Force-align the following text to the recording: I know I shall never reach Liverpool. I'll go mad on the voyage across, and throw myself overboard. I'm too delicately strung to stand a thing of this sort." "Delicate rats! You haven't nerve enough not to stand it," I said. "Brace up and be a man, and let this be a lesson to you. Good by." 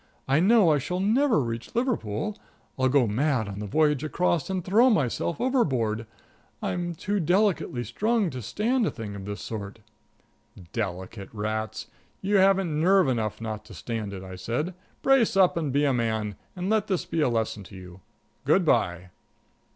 I 0.27 0.39
know 0.39 0.71
I 0.71 0.79
shall 0.79 0.99
never 0.99 1.39
reach 1.39 1.75
Liverpool. 1.75 2.35
I'll 2.75 2.89
go 2.89 3.05
mad 3.05 3.47
on 3.47 3.59
the 3.59 3.67
voyage 3.67 4.03
across, 4.03 4.49
and 4.49 4.65
throw 4.65 4.89
myself 4.89 5.39
overboard. 5.39 6.07
I'm 6.59 6.95
too 6.95 7.19
delicately 7.19 7.83
strung 7.83 8.31
to 8.31 8.41
stand 8.41 8.87
a 8.87 8.89
thing 8.89 9.15
of 9.15 9.25
this 9.25 9.41
sort." 9.43 9.77
"Delicate 10.73 11.29
rats! 11.31 11.85
You 12.19 12.37
haven't 12.37 12.81
nerve 12.81 13.07
enough 13.07 13.39
not 13.39 13.63
to 13.65 13.75
stand 13.75 14.11
it," 14.11 14.23
I 14.23 14.37
said. 14.37 14.73
"Brace 15.03 15.37
up 15.37 15.55
and 15.55 15.71
be 15.71 15.85
a 15.85 15.93
man, 15.93 16.35
and 16.55 16.67
let 16.67 16.87
this 16.87 17.05
be 17.05 17.21
a 17.21 17.29
lesson 17.29 17.63
to 17.65 17.75
you. 17.75 18.01
Good 18.43 18.65
by." 18.65 19.11